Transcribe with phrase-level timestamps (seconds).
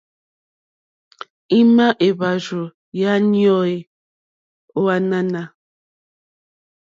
[1.59, 2.61] Ima èhvàrzù
[2.99, 3.77] ya nyoò e
[4.79, 5.41] ò ànànà?